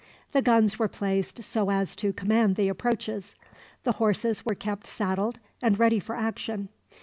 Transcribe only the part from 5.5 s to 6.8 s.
and ready for action.